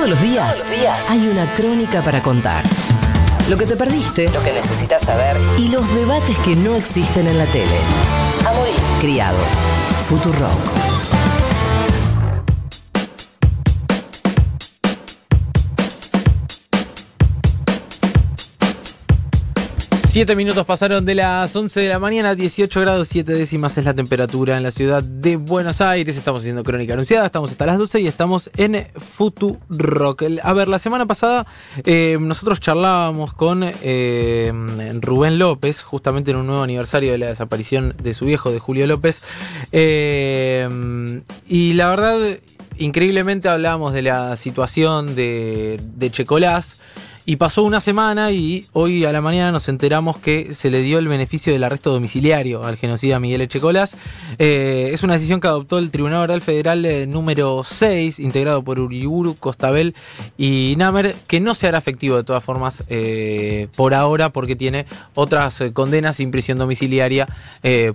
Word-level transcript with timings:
Todos 0.00 0.12
los 0.12 0.22
días, 0.22 0.64
hay 1.10 1.28
una 1.28 1.44
crónica 1.56 2.00
para 2.00 2.22
contar. 2.22 2.64
Lo 3.50 3.58
que 3.58 3.66
te 3.66 3.76
perdiste, 3.76 4.30
lo 4.30 4.42
que 4.42 4.50
necesitas 4.50 5.02
saber 5.02 5.36
y 5.58 5.68
los 5.68 5.94
debates 5.94 6.38
que 6.38 6.56
no 6.56 6.74
existen 6.74 7.26
en 7.26 7.36
la 7.36 7.44
tele. 7.50 7.78
Amorí, 8.46 8.72
criado. 8.98 9.36
Futurock. 10.08 11.09
Siete 20.10 20.34
minutos 20.34 20.66
pasaron 20.66 21.04
de 21.04 21.14
las 21.14 21.54
11 21.54 21.82
de 21.82 21.88
la 21.88 22.00
mañana, 22.00 22.34
18 22.34 22.80
grados 22.80 23.06
7 23.06 23.32
décimas 23.32 23.78
es 23.78 23.84
la 23.84 23.94
temperatura 23.94 24.56
en 24.56 24.64
la 24.64 24.72
ciudad 24.72 25.04
de 25.04 25.36
Buenos 25.36 25.80
Aires. 25.80 26.16
Estamos 26.16 26.42
haciendo 26.42 26.64
crónica 26.64 26.94
anunciada, 26.94 27.26
estamos 27.26 27.52
hasta 27.52 27.64
las 27.64 27.78
12 27.78 28.00
y 28.00 28.08
estamos 28.08 28.50
en 28.56 28.88
Rock. 29.68 30.24
A 30.42 30.52
ver, 30.52 30.66
la 30.66 30.80
semana 30.80 31.06
pasada 31.06 31.46
eh, 31.84 32.18
nosotros 32.20 32.58
charlábamos 32.58 33.34
con 33.34 33.62
eh, 33.62 34.52
Rubén 35.00 35.38
López, 35.38 35.80
justamente 35.80 36.32
en 36.32 36.38
un 36.38 36.48
nuevo 36.48 36.64
aniversario 36.64 37.12
de 37.12 37.18
la 37.18 37.26
desaparición 37.26 37.94
de 38.02 38.12
su 38.12 38.24
viejo, 38.24 38.50
de 38.50 38.58
Julio 38.58 38.88
López. 38.88 39.22
Eh, 39.70 40.68
y 41.46 41.74
la 41.74 41.88
verdad, 41.88 42.18
increíblemente 42.78 43.48
hablábamos 43.48 43.92
de 43.92 44.02
la 44.02 44.36
situación 44.36 45.14
de, 45.14 45.80
de 45.94 46.10
Checolás. 46.10 46.80
Y 47.26 47.36
pasó 47.36 47.62
una 47.64 47.80
semana 47.80 48.32
y 48.32 48.66
hoy 48.72 49.04
a 49.04 49.12
la 49.12 49.20
mañana 49.20 49.52
nos 49.52 49.68
enteramos 49.68 50.16
que 50.16 50.54
se 50.54 50.70
le 50.70 50.80
dio 50.80 50.98
el 50.98 51.06
beneficio 51.06 51.52
del 51.52 51.62
arresto 51.64 51.92
domiciliario 51.92 52.64
al 52.64 52.76
genocida 52.76 53.20
Miguel 53.20 53.42
Echecolas. 53.42 53.96
Eh, 54.38 54.90
es 54.92 55.02
una 55.02 55.14
decisión 55.14 55.38
que 55.38 55.46
adoptó 55.46 55.78
el 55.78 55.90
Tribunal 55.90 56.20
Oral 56.20 56.40
Federal 56.40 56.84
eh, 56.86 57.06
número 57.06 57.62
6, 57.62 58.20
integrado 58.20 58.62
por 58.64 58.80
Uriburu, 58.80 59.36
Costabel 59.36 59.94
y 60.38 60.74
Namer, 60.78 61.14
que 61.26 61.40
no 61.40 61.54
se 61.54 61.68
hará 61.68 61.76
efectivo 61.76 62.16
de 62.16 62.24
todas 62.24 62.42
formas 62.42 62.84
eh, 62.88 63.68
por 63.76 63.92
ahora 63.92 64.30
porque 64.30 64.56
tiene 64.56 64.86
otras 65.14 65.62
condenas 65.74 66.16
sin 66.16 66.30
prisión 66.30 66.56
domiciliaria 66.56 67.28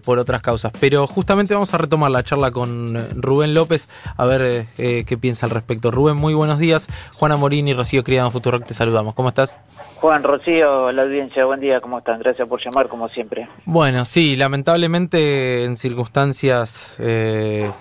por 0.03 0.19
otras 0.19 0.41
causas. 0.41 0.71
Pero 0.79 1.07
justamente 1.07 1.53
vamos 1.53 1.73
a 1.73 1.77
retomar 1.77 2.11
la 2.11 2.23
charla 2.23 2.51
con 2.51 3.21
Rubén 3.21 3.53
López 3.53 3.89
a 4.17 4.25
ver 4.25 4.67
qué 4.75 5.17
piensa 5.19 5.47
al 5.47 5.49
respecto. 5.49 5.89
Rubén, 5.89 6.15
muy 6.15 6.33
buenos 6.33 6.59
días. 6.59 6.87
Juana 7.13 7.37
Morini 7.37 7.73
Rocío 7.73 8.03
Criado 8.03 8.27
en 8.27 8.31
Futurock 8.31 8.65
te 8.65 8.73
saludamos. 8.73 9.15
¿Cómo 9.15 9.24
estás? 9.29 9.59
Juan, 9.95 10.23
Rocío, 10.23 10.91
la 10.91 11.03
audiencia, 11.03 11.45
buen 11.45 11.59
día, 11.59 11.81
¿cómo 11.81 11.99
están? 11.99 12.19
Gracias 12.19 12.47
por 12.47 12.63
llamar, 12.63 12.87
como 12.87 13.09
siempre. 13.09 13.47
Bueno, 13.65 14.05
sí, 14.05 14.35
lamentablemente 14.35 15.63
en 15.63 15.77
circunstancias 15.77 16.95
eh, 16.99 17.71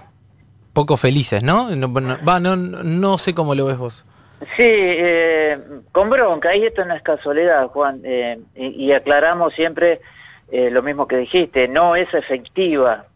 poco 0.72 0.96
felices, 0.96 1.42
¿no? 1.42 1.74
No, 1.74 1.92
va, 1.92 2.40
no, 2.40 2.56
no, 2.56 3.18
sé 3.18 3.34
cómo 3.34 3.54
lo 3.54 3.66
ves 3.66 3.78
vos. 3.78 4.04
Sí, 4.56 4.62
eh, 4.62 5.58
con 5.92 6.08
bronca, 6.08 6.54
y 6.54 6.64
esto 6.64 6.84
no 6.84 6.94
es 6.94 7.02
casualidad, 7.02 7.66
Juan, 7.68 8.00
eh, 8.04 8.38
y, 8.54 8.92
aclaramos 8.92 9.52
siempre 9.54 10.00
lo 10.50 10.82
mismo 10.82 11.08
que 11.08 11.16
dijiste, 11.16 11.66
no 11.66 11.96
es 11.96 12.12
efectiva 12.14 13.06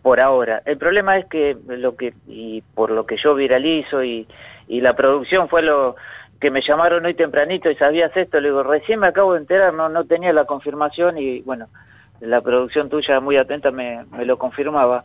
por 0.00 0.20
ahora. 0.20 0.62
El 0.64 0.78
problema 0.78 1.18
es 1.18 1.26
que 1.26 1.56
lo 1.66 1.96
que, 1.96 2.14
y 2.26 2.62
por 2.74 2.90
lo 2.90 3.04
que 3.04 3.18
yo 3.18 3.34
viralizo 3.34 4.02
y, 4.02 4.26
y 4.68 4.80
la 4.80 4.96
producción 4.96 5.48
fue 5.48 5.62
lo 5.62 5.96
que 6.40 6.50
me 6.50 6.62
llamaron 6.62 7.04
hoy 7.04 7.14
tempranito 7.14 7.70
y 7.70 7.76
sabías 7.76 8.16
esto, 8.16 8.40
le 8.40 8.48
digo, 8.48 8.62
recién 8.62 9.00
me 9.00 9.06
acabo 9.06 9.34
de 9.34 9.40
enterar, 9.40 9.74
no, 9.74 9.88
no 9.88 10.04
tenía 10.04 10.32
la 10.32 10.44
confirmación 10.44 11.18
y 11.18 11.40
bueno, 11.40 11.68
la 12.20 12.40
producción 12.40 12.88
tuya 12.88 13.20
muy 13.20 13.36
atenta 13.36 13.70
me, 13.70 14.04
lo 14.24 14.38
confirmaba. 14.38 15.04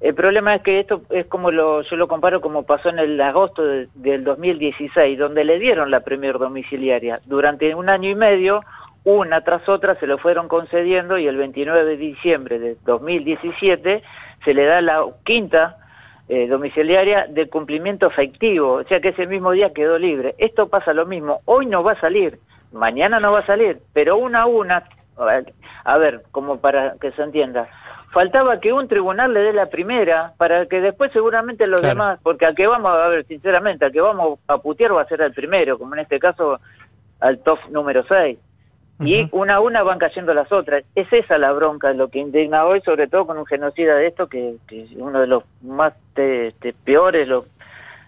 El 0.00 0.14
problema 0.14 0.54
es 0.56 0.62
que 0.62 0.80
esto 0.80 1.02
es 1.10 1.26
como 1.26 1.50
lo, 1.50 1.82
yo 1.82 1.96
lo 1.96 2.08
comparo 2.08 2.40
como 2.40 2.64
pasó 2.64 2.88
en 2.88 2.98
el 2.98 3.20
agosto 3.20 3.62
del 3.64 4.24
2016, 4.24 5.18
donde 5.18 5.44
le 5.44 5.58
dieron 5.58 5.90
la 5.90 6.00
primer 6.00 6.38
domiciliaria. 6.38 7.20
Durante 7.26 7.74
un 7.74 7.88
año 7.88 8.10
y 8.10 8.16
medio, 8.16 8.64
una 9.04 9.42
tras 9.42 9.68
otra 9.68 9.94
se 9.96 10.06
lo 10.06 10.18
fueron 10.18 10.48
concediendo 10.48 11.18
y 11.18 11.28
el 11.28 11.36
29 11.36 11.84
de 11.84 11.96
diciembre 11.96 12.58
de 12.58 12.76
2017 12.84 14.02
se 14.44 14.54
le 14.54 14.64
da 14.64 14.80
la 14.80 15.04
quinta 15.24 15.78
eh, 16.28 16.46
domiciliaria 16.46 17.26
de 17.28 17.48
cumplimiento 17.48 18.06
efectivo, 18.06 18.74
o 18.74 18.84
sea 18.84 19.00
que 19.00 19.08
ese 19.08 19.26
mismo 19.26 19.50
día 19.52 19.72
quedó 19.72 19.98
libre. 19.98 20.34
Esto 20.38 20.68
pasa 20.68 20.94
lo 20.94 21.06
mismo, 21.06 21.40
hoy 21.44 21.66
no 21.66 21.82
va 21.82 21.92
a 21.92 22.00
salir, 22.00 22.38
mañana 22.72 23.20
no 23.20 23.32
va 23.32 23.40
a 23.40 23.46
salir, 23.46 23.80
pero 23.92 24.16
una 24.16 24.42
a 24.42 24.46
una, 24.46 24.84
a 25.84 25.98
ver, 25.98 26.22
como 26.30 26.58
para 26.58 26.94
que 27.00 27.12
se 27.12 27.22
entienda, 27.22 27.68
faltaba 28.12 28.60
que 28.60 28.72
un 28.72 28.88
tribunal 28.88 29.34
le 29.34 29.40
dé 29.40 29.52
la 29.52 29.66
primera 29.66 30.34
para 30.36 30.66
que 30.66 30.80
después 30.80 31.12
seguramente 31.12 31.66
los 31.66 31.82
demás, 31.82 32.18
porque 32.22 32.46
al 32.46 32.54
que 32.54 32.66
vamos 32.66 32.92
a 32.92 33.08
ver, 33.08 33.26
sinceramente, 33.26 33.84
al 33.84 33.92
que 33.92 34.00
vamos 34.00 34.38
a 34.46 34.58
putear 34.58 34.94
va 34.94 35.02
a 35.02 35.08
ser 35.08 35.20
el 35.22 35.32
primero, 35.32 35.78
como 35.78 35.94
en 35.94 36.00
este 36.00 36.18
caso 36.18 36.60
al 37.20 37.38
top 37.38 37.58
número 37.70 38.04
6 38.08 38.38
y 39.04 39.28
una 39.32 39.54
a 39.54 39.60
una 39.60 39.82
van 39.82 39.98
cayendo 39.98 40.34
las 40.34 40.50
otras. 40.52 40.84
Es 40.94 41.12
esa 41.12 41.38
la 41.38 41.52
bronca, 41.52 41.92
lo 41.92 42.08
que 42.08 42.18
indigna 42.18 42.64
hoy, 42.64 42.80
sobre 42.82 43.06
todo 43.06 43.26
con 43.26 43.38
un 43.38 43.46
genocida 43.46 43.96
de 43.96 44.06
esto, 44.06 44.28
que, 44.28 44.56
es 44.68 44.90
uno 44.96 45.20
de 45.20 45.26
los 45.26 45.44
más 45.62 45.92
este, 46.16 46.72
peores, 46.84 47.28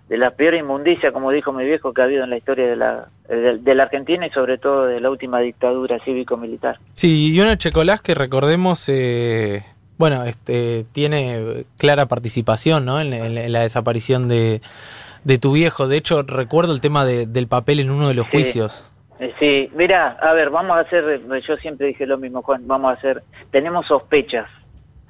de 0.09 0.19
la 0.19 0.33
peor 0.33 0.55
inmundicia, 0.55 1.13
como 1.13 1.31
dijo 1.31 1.53
mi 1.53 1.65
viejo, 1.65 1.93
que 1.93 2.03
ha 2.03 2.05
habido 2.05 2.25
en 2.25 2.31
la 2.31 2.37
historia 2.37 2.69
de 2.69 2.77
la, 2.77 3.09
de, 3.29 3.75
la 3.75 3.83
Argentina 3.85 4.27
y 4.27 4.31
sobre 4.31 4.59
todo 4.59 4.87
de 4.87 5.01
la 5.01 5.11
última 5.11 5.41
dictadura 5.41 5.99
cívico-militar. 6.05 6.79
Sí, 6.93 7.33
y 7.33 7.41
una 7.41 7.57
Checolás 7.57 8.03
que 8.03 8.15
recordemos... 8.15 8.89
Eh, 8.89 9.65
bueno, 9.97 10.25
este, 10.25 10.87
tiene 10.93 11.67
clara 11.79 12.07
participación 12.07 12.85
¿no? 12.85 13.01
en, 13.01 13.53
la 13.53 13.61
desaparición 13.61 14.27
de, 14.27 14.61
de, 15.23 15.39
tu 15.39 15.53
viejo. 15.53 15.87
De 15.87 15.97
hecho, 15.97 16.23
recuerdo 16.23 16.73
el 16.73 16.81
tema 16.81 17.05
del 17.05 17.47
papel 17.47 17.79
en 17.79 17.91
uno 17.91 18.09
de 18.09 18.15
los 18.15 18.29
juicios. 18.29 18.87
Eh, 19.21 19.33
sí, 19.39 19.71
mira, 19.75 20.17
a 20.21 20.33
ver, 20.33 20.51
vamos 20.51 20.77
a 20.77 20.81
hacer, 20.81 21.21
yo 21.47 21.57
siempre 21.59 21.89
dije 21.89 22.07
lo 22.07 22.19
mismo, 22.19 22.43
Juan, 22.43 22.67
vamos 22.67 22.91
a 22.91 22.95
hacer, 22.95 23.23
tenemos 23.51 23.87
sospechas. 23.87 24.49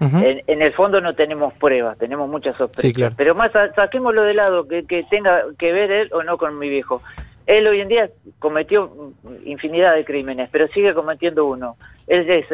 en, 0.00 0.60
el 0.60 0.72
fondo 0.75 1.00
no 1.00 1.15
tenemos 1.15 1.54
pruebas, 1.54 1.97
tenemos 1.97 2.28
muchas 2.28 2.56
sospechas. 2.56 3.15
Pero 3.16 3.34
más, 3.34 3.50
saquémoslo 3.75 4.22
de 4.22 4.34
lado, 4.34 4.69
que, 4.69 5.06
tenga 5.09 5.44
que 5.59 5.72
ver 5.72 5.91
él 5.91 6.10
o 6.12 6.22
no 6.22 6.37
con 6.37 6.59
mi 6.59 6.69
viejo. 6.69 7.03
Él 7.47 7.66
hoy 7.66 7.81
en 7.81 7.88
día 7.88 8.10
cometió 8.38 9.12
infinidad 9.44 9.94
de 9.94 10.04
crímenes, 10.04 10.48
pero 10.50 10.66
sigue 10.69 10.94
cometiendo 10.94 11.47
uno. 11.47 11.76
Él 12.06 12.28
es 12.28 12.47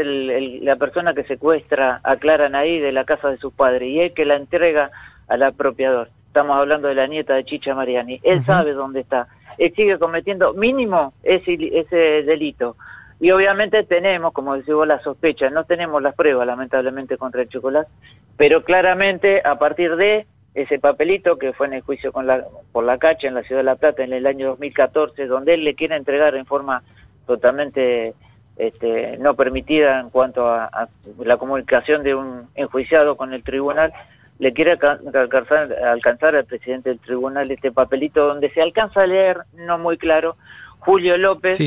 la 0.62 0.77
persona 0.77 1.15
que 1.15 1.25
secuestra 1.25 2.00
a 2.03 2.17
Clara 2.17 2.49
Naí 2.49 2.78
de 2.78 2.93
la 2.93 3.05
casa 3.05 3.31
de 3.31 3.38
su 3.38 3.53
padre 3.53 3.88
y 3.88 4.00
él 4.00 4.12
que 4.15 4.25
la 4.25 4.37
entrega 4.37 4.91
al 5.28 5.43
apropiador. 5.43 6.11
Estamos 6.27 6.56
hablando 6.56 6.88
de 6.88 6.94
la 6.94 7.06
nieta 7.06 7.34
de 7.34 7.44
Chicha 7.44 7.75
Mariani. 7.75 8.21
Él 8.22 8.44
sabe 8.44 8.72
dónde 8.72 9.00
está 9.00 9.28
él 9.60 9.75
sigue 9.76 9.98
cometiendo 9.98 10.54
mínimo 10.54 11.12
ese, 11.22 11.59
ese 11.72 12.22
delito. 12.22 12.76
Y 13.21 13.31
obviamente 13.31 13.82
tenemos, 13.84 14.32
como 14.32 14.56
decís 14.56 14.72
vos, 14.72 14.87
la 14.87 15.03
sospecha, 15.03 15.50
no 15.50 15.65
tenemos 15.65 16.03
las 16.03 16.15
pruebas 16.15 16.47
lamentablemente 16.47 17.19
contra 17.19 17.43
el 17.43 17.50
chocolate, 17.50 17.91
pero 18.38 18.65
claramente 18.65 19.43
a 19.44 19.59
partir 19.59 19.97
de 19.97 20.26
ese 20.54 20.78
papelito 20.78 21.38
que 21.38 21.53
fue 21.53 21.66
en 21.66 21.75
el 21.75 21.82
juicio 21.82 22.10
con 22.10 22.26
la, 22.26 22.47
por 22.72 22.84
la 22.84 22.97
cacha 22.97 23.28
en 23.28 23.34
la 23.34 23.43
Ciudad 23.43 23.60
de 23.60 23.65
La 23.65 23.76
Plata 23.76 24.03
en 24.03 24.15
el 24.15 24.26
año 24.26 24.49
2014, 24.49 25.26
donde 25.26 25.54
él 25.54 25.65
le 25.65 25.75
quiere 25.75 25.94
entregar 25.94 26.34
en 26.34 26.47
forma 26.47 26.82
totalmente 27.26 28.15
este, 28.56 29.19
no 29.19 29.37
permitida 29.37 30.00
en 30.00 30.09
cuanto 30.09 30.49
a 30.49 30.88
la 31.19 31.37
comunicación 31.37 32.03
de 32.03 32.15
un 32.15 32.49
enjuiciado 32.54 33.19
con 33.19 33.34
el 33.34 33.44
tribunal, 33.44 33.93
le 34.41 34.55
quiere 34.55 34.73
alcanzar, 34.73 35.73
alcanzar 35.84 36.34
al 36.34 36.47
presidente 36.47 36.89
del 36.89 36.99
tribunal 36.99 37.51
este 37.51 37.71
papelito 37.71 38.27
donde 38.27 38.51
se 38.51 38.62
alcanza 38.62 39.03
a 39.03 39.06
leer, 39.06 39.43
no 39.53 39.78
muy 39.78 39.99
claro, 39.99 40.37
Julio 40.78 41.19
López, 41.19 41.59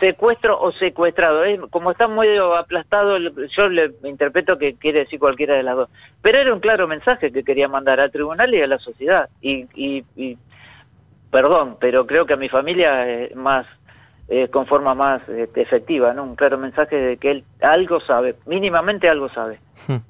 secuestro 0.00 0.60
o 0.60 0.72
secuestrado. 0.72 1.44
como 1.70 1.92
está 1.92 2.08
muy 2.08 2.26
aplastado, 2.36 3.16
yo 3.18 3.68
le 3.68 3.92
interpreto 4.02 4.58
que 4.58 4.74
quiere 4.74 5.00
decir 5.00 5.20
cualquiera 5.20 5.54
de 5.54 5.62
las 5.62 5.76
dos. 5.76 5.88
Pero 6.20 6.38
era 6.38 6.52
un 6.52 6.58
claro 6.58 6.88
mensaje 6.88 7.30
que 7.30 7.44
quería 7.44 7.68
mandar 7.68 8.00
al 8.00 8.10
tribunal 8.10 8.52
y 8.52 8.60
a 8.60 8.66
la 8.66 8.80
sociedad. 8.80 9.28
Y, 9.40 9.66
y, 9.76 10.36
perdón, 11.30 11.76
pero 11.78 12.08
creo 12.08 12.26
que 12.26 12.34
a 12.34 12.38
mi 12.38 12.48
familia 12.48 13.08
es 13.08 13.36
más 13.36 13.66
eh, 14.28 14.48
con 14.48 14.66
forma 14.66 14.94
más 14.94 15.22
este, 15.28 15.62
efectiva, 15.62 16.12
¿no? 16.12 16.24
Un 16.24 16.34
claro 16.34 16.58
mensaje 16.58 16.96
de 16.96 17.16
que 17.16 17.30
él 17.30 17.44
algo 17.60 18.00
sabe, 18.00 18.36
mínimamente 18.46 19.08
algo 19.08 19.28
sabe. 19.28 19.60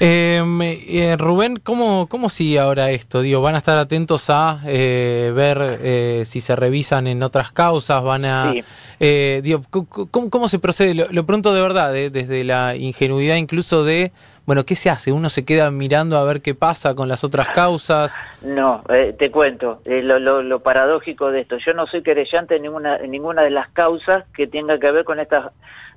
Em, 0.00 0.62
eh, 0.62 1.16
Rubén, 1.18 1.56
¿cómo, 1.56 2.06
¿cómo 2.08 2.28
sigue 2.28 2.58
ahora 2.58 2.90
esto? 2.90 3.22
Digo, 3.22 3.40
¿Van 3.40 3.54
a 3.54 3.58
estar 3.58 3.78
atentos 3.78 4.30
a 4.30 4.60
eh, 4.66 5.32
ver 5.34 5.78
eh, 5.82 6.24
si 6.26 6.40
se 6.40 6.56
revisan 6.56 7.06
en 7.06 7.22
otras 7.22 7.52
causas? 7.52 8.02
¿Van 8.02 8.24
a, 8.24 8.52
digo, 8.98 9.62
¿cómo, 9.70 10.48
se 10.48 10.58
procede? 10.58 10.94
Lo, 10.94 11.26
pronto 11.26 11.54
de 11.54 11.60
verdad, 11.60 11.92
desde 11.92 12.44
la 12.44 12.76
ingenuidad 12.76 13.36
incluso 13.36 13.84
de 13.84 14.12
bueno, 14.46 14.64
¿qué 14.64 14.76
se 14.76 14.88
hace? 14.88 15.12
¿Uno 15.12 15.28
se 15.28 15.44
queda 15.44 15.70
mirando 15.70 16.16
a 16.16 16.24
ver 16.24 16.40
qué 16.40 16.54
pasa 16.54 16.94
con 16.94 17.08
las 17.08 17.24
otras 17.24 17.48
causas? 17.48 18.14
No, 18.42 18.84
eh, 18.88 19.14
te 19.18 19.30
cuento, 19.30 19.82
eh, 19.84 20.02
lo, 20.02 20.60
paradójico 20.60 21.32
de 21.32 21.40
esto, 21.40 21.58
yo 21.58 21.74
no 21.74 21.86
soy 21.86 22.02
querellante 22.02 22.56
en 22.56 22.62
ninguna, 22.62 22.98
ninguna 22.98 23.42
de 23.42 23.50
las 23.50 23.68
causas 23.70 24.24
que 24.34 24.46
tenga 24.46 24.78
que 24.78 24.90
ver 24.92 25.04
con 25.04 25.18
estas 25.18 25.50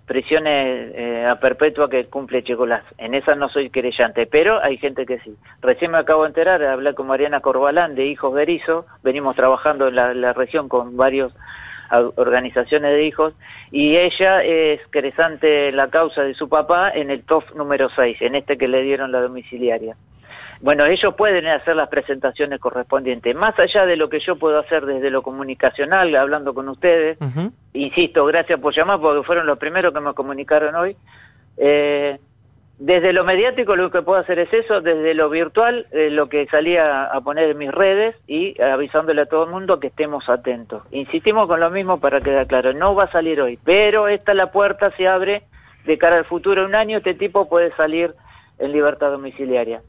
prisiones 0.09 0.91
eh, 0.95 1.27
a 1.29 1.39
perpetua 1.39 1.87
que 1.87 2.07
cumple 2.07 2.43
Checolás. 2.43 2.81
En 2.97 3.13
esas 3.13 3.37
no 3.37 3.47
soy 3.47 3.69
querellante, 3.69 4.25
pero 4.25 4.59
hay 4.63 4.77
gente 4.77 5.05
que 5.05 5.19
sí. 5.19 5.35
Recién 5.61 5.91
me 5.91 5.99
acabo 5.99 6.23
de 6.23 6.29
enterar, 6.29 6.63
hablé 6.63 6.95
con 6.95 7.05
Mariana 7.05 7.41
Corbalán 7.41 7.93
de 7.93 8.07
Hijos 8.07 8.33
Berizo, 8.33 8.87
venimos 9.03 9.35
trabajando 9.35 9.87
en 9.87 9.95
la, 9.95 10.33
región 10.33 10.67
con 10.67 10.97
varias 10.97 11.31
organizaciones 11.91 12.91
de 12.91 13.03
hijos, 13.03 13.33
y 13.71 13.97
ella 13.97 14.43
es 14.43 14.85
querellante 14.87 15.71
la 15.71 15.89
causa 15.89 16.23
de 16.23 16.33
su 16.33 16.49
papá 16.49 16.89
en 16.89 17.09
el 17.11 17.23
TOF 17.23 17.53
número 17.55 17.89
6, 17.95 18.21
en 18.21 18.35
este 18.35 18.57
que 18.57 18.67
le 18.67 18.83
dieron 18.83 19.11
la 19.11 19.21
domiciliaria. 19.21 19.95
Bueno, 20.61 20.85
ellos 20.85 21.15
pueden 21.15 21.47
hacer 21.47 21.75
las 21.75 21.87
presentaciones 21.87 22.59
correspondientes. 22.59 23.33
Más 23.33 23.57
allá 23.57 23.85
de 23.85 23.95
lo 23.95 24.09
que 24.09 24.19
yo 24.19 24.35
puedo 24.35 24.59
hacer 24.59 24.85
desde 24.85 25.09
lo 25.09 25.21
comunicacional, 25.21 26.13
hablando 26.15 26.53
con 26.53 26.67
ustedes, 26.67 27.17
insisto, 27.71 28.25
gracias 28.25 28.59
por 28.59 28.75
llamar 28.75 28.99
porque 28.99 29.25
fueron 29.25 29.47
los 29.47 29.57
primeros 29.57 29.93
que 29.93 30.01
me 30.01 30.13
comunicaron 30.13 30.75
hoy. 30.75 30.97
Eh, 31.55 32.19
desde 32.79 33.11
lo 33.11 33.25
mediático 33.25 33.75
lo 33.75 33.91
que 33.91 34.01
puedo 34.01 34.19
hacer 34.19 34.39
es 34.39 34.53
eso, 34.53 34.79
desde 34.79 35.13
lo 35.13 35.29
virtual 35.29 35.87
eh, 35.91 36.09
lo 36.09 36.29
que 36.29 36.47
salía 36.47 37.03
a 37.03 37.21
poner 37.21 37.49
en 37.49 37.57
mis 37.57 37.71
redes 37.71 38.15
y 38.25 38.59
avisándole 38.61 39.21
a 39.21 39.25
todo 39.25 39.43
el 39.43 39.51
mundo 39.51 39.81
que 39.81 39.87
estemos 39.87 40.29
atentos. 40.29 40.83
Insistimos 40.91 41.47
con 41.47 41.59
lo 41.59 41.69
mismo 41.69 41.99
para 41.99 42.21
quedar 42.21 42.47
claro, 42.47 42.73
no 42.73 42.95
va 42.95 43.03
a 43.03 43.11
salir 43.11 43.41
hoy, 43.41 43.59
pero 43.63 44.07
esta 44.07 44.33
la 44.33 44.51
puerta 44.53 44.91
se 44.95 45.09
abre 45.09 45.43
de 45.85 45.97
cara 45.97 46.17
al 46.17 46.25
futuro. 46.25 46.65
Un 46.65 46.73
año 46.73 46.99
este 46.99 47.13
tipo 47.13 47.49
puede 47.49 47.75
salir 47.75 48.15
en 48.59 48.71
libertad 48.71 49.11
domiciliaria. 49.11 49.81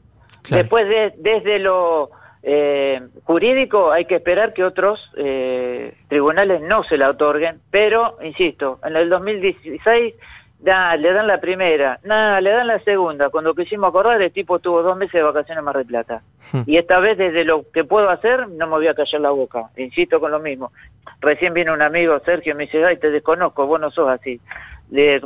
Después, 0.49 0.87
de, 0.89 1.13
desde 1.17 1.59
lo 1.59 2.09
eh, 2.43 3.01
jurídico, 3.23 3.91
hay 3.91 4.05
que 4.05 4.15
esperar 4.15 4.53
que 4.53 4.65
otros 4.65 4.99
eh, 5.15 5.95
tribunales 6.09 6.61
no 6.61 6.83
se 6.83 6.97
la 6.97 7.09
otorguen, 7.09 7.61
pero, 7.69 8.17
insisto, 8.21 8.79
en 8.83 8.95
el 8.97 9.09
2016 9.09 10.15
da, 10.61 10.95
le 10.95 11.13
dan 11.13 11.27
la 11.27 11.39
primera, 11.41 11.99
nada, 12.03 12.41
le 12.41 12.51
dan 12.51 12.67
la 12.67 12.79
segunda. 12.79 13.29
Cuando 13.29 13.53
quisimos 13.55 13.89
acordar, 13.89 14.21
el 14.21 14.31
tipo 14.31 14.59
tuvo 14.59 14.83
dos 14.83 14.97
meses 14.97 15.13
de 15.13 15.23
vacaciones 15.23 15.59
en 15.59 15.65
Mar 15.65 15.77
del 15.77 15.85
Plata. 15.85 16.21
Hmm. 16.51 16.61
Y 16.65 16.77
esta 16.77 16.99
vez, 16.99 17.17
desde 17.17 17.43
lo 17.43 17.69
que 17.71 17.83
puedo 17.83 18.09
hacer, 18.09 18.47
no 18.47 18.67
me 18.67 18.73
voy 18.73 18.87
a 18.87 18.93
callar 18.93 19.21
la 19.21 19.31
boca. 19.31 19.69
Insisto 19.77 20.19
con 20.19 20.31
lo 20.31 20.39
mismo. 20.39 20.71
Recién 21.19 21.53
vino 21.53 21.73
un 21.73 21.81
amigo, 21.81 22.19
Sergio, 22.25 22.53
y 22.53 22.55
me 22.55 22.65
dice, 22.65 22.85
ay, 22.85 22.97
te 22.97 23.11
desconozco, 23.11 23.67
vos 23.67 23.79
no 23.79 23.91
sos 23.91 24.09
así. 24.09 24.39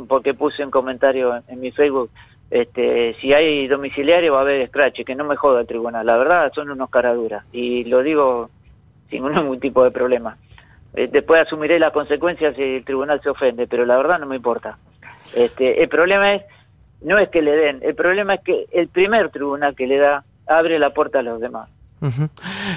porque 0.08 0.34
puse 0.34 0.64
un 0.64 0.70
comentario 0.70 1.40
en 1.48 1.60
mi 1.60 1.70
Facebook 1.70 2.10
este, 2.50 3.16
si 3.20 3.32
hay 3.32 3.66
domiciliario 3.66 4.32
va 4.32 4.38
a 4.38 4.42
haber 4.42 4.68
scratch, 4.68 5.04
que 5.04 5.14
no 5.14 5.24
me 5.24 5.36
joda 5.36 5.60
el 5.60 5.66
tribunal, 5.66 6.06
la 6.06 6.16
verdad 6.16 6.52
son 6.54 6.70
unos 6.70 6.90
caraduras 6.90 7.44
y 7.52 7.84
lo 7.84 8.02
digo 8.02 8.50
sin 9.10 9.24
ningún 9.32 9.60
tipo 9.60 9.82
de 9.82 9.90
problema. 9.90 10.36
Eh, 10.94 11.08
después 11.10 11.42
asumiré 11.42 11.78
las 11.78 11.92
consecuencias 11.92 12.54
si 12.56 12.62
el 12.62 12.84
tribunal 12.84 13.20
se 13.22 13.30
ofende, 13.30 13.66
pero 13.66 13.84
la 13.84 13.96
verdad 13.96 14.18
no 14.18 14.26
me 14.26 14.36
importa. 14.36 14.78
Este, 15.34 15.82
el 15.82 15.88
problema 15.88 16.34
es, 16.34 16.42
no 17.02 17.18
es 17.18 17.28
que 17.28 17.42
le 17.42 17.52
den, 17.52 17.80
el 17.82 17.94
problema 17.94 18.34
es 18.34 18.40
que 18.40 18.66
el 18.72 18.88
primer 18.88 19.30
tribunal 19.30 19.74
que 19.74 19.86
le 19.86 19.98
da 19.98 20.24
abre 20.46 20.78
la 20.78 20.90
puerta 20.90 21.20
a 21.20 21.22
los 21.22 21.40
demás. 21.40 21.68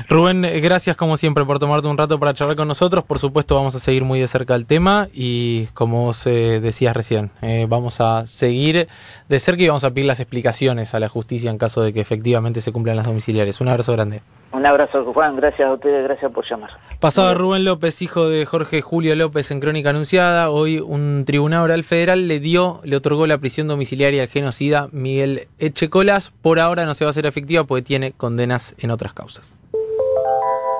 Rubén, 0.08 0.42
gracias 0.62 0.96
como 0.96 1.18
siempre 1.18 1.44
por 1.46 1.60
tomarte 1.60 1.88
un 1.88 1.98
rato 1.98 2.20
para 2.20 2.34
charlar 2.34 2.56
con 2.56 2.68
nosotros. 2.68 3.04
Por 3.04 3.20
supuesto 3.20 3.56
vamos 3.56 3.76
a 3.76 3.80
seguir 3.80 4.04
muy 4.04 4.20
de 4.20 4.28
cerca 4.28 4.56
el 4.56 4.66
tema 4.66 5.10
y 5.14 5.66
como 5.74 6.06
vos 6.06 6.26
eh, 6.26 6.60
decías 6.62 6.96
recién, 6.96 7.30
eh, 7.42 7.66
vamos 7.68 8.00
a 8.00 8.26
seguir 8.28 8.88
de 9.28 9.40
cerca 9.40 9.64
y 9.64 9.68
vamos 9.68 9.84
a 9.84 9.92
pedir 9.92 10.06
las 10.06 10.20
explicaciones 10.20 10.94
a 10.96 11.00
la 11.00 11.10
justicia 11.10 11.52
en 11.52 11.58
caso 11.58 11.82
de 11.82 11.94
que 11.94 12.00
efectivamente 12.00 12.62
se 12.62 12.72
cumplan 12.72 12.96
las 12.96 13.06
domiciliares. 13.06 13.60
Un 13.62 13.68
abrazo 13.68 13.92
grande. 13.92 14.22
Un 14.52 14.66
abrazo, 14.66 15.06
Juan. 15.14 15.36
Gracias 15.36 15.68
a 15.68 15.74
ustedes, 15.74 16.04
gracias 16.04 16.32
por 16.32 16.44
llamar. 16.50 16.72
Pasaba 17.00 17.34
Rubén 17.34 17.64
López, 17.66 18.02
hijo 18.02 18.28
de 18.28 18.46
Jorge 18.46 18.82
Julio 18.82 19.16
López 19.16 19.52
en 19.52 19.60
Crónica 19.60 19.92
Anunciada. 19.92 20.50
Hoy 20.50 20.80
un 20.80 21.24
tribunal 21.26 21.62
oral 21.64 21.84
federal 21.84 22.28
le 22.28 22.40
dio, 22.40 22.82
le 22.84 22.96
otorgó 22.96 23.28
la 23.28 23.38
prisión 23.38 23.68
domiciliaria 23.68 24.24
al 24.24 24.28
genocida 24.28 24.90
Miguel 24.92 25.48
Echecolas. 25.60 26.32
Por 26.42 26.60
ahora 26.60 26.86
no 26.86 26.96
se 26.96 27.06
va 27.06 27.10
a 27.10 27.12
hacer 27.12 27.26
efectiva 27.26 27.64
porque 27.64 27.84
tiene 27.84 28.12
condenas 28.12 28.76
en 28.80 28.92
otras 28.92 29.14
causas. 29.14 29.56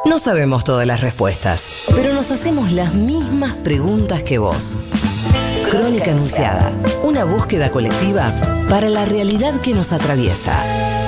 No 0.06 0.18
sabemos 0.18 0.64
todas 0.64 0.88
las 0.88 1.02
respuestas, 1.02 1.72
pero 1.94 2.14
nos 2.14 2.32
hacemos 2.32 2.72
las 2.72 2.96
mismas 2.96 3.56
preguntas 3.58 4.24
que 4.24 4.40
vos. 4.40 4.78
Crónica 5.70 6.12
Anunciada, 6.12 6.74
una 7.04 7.26
búsqueda 7.26 7.70
colectiva 7.70 8.34
para 8.70 8.90
la 8.90 9.06
realidad 9.06 9.62
que 9.62 9.76
nos 9.76 9.94
atraviesa. 9.94 10.99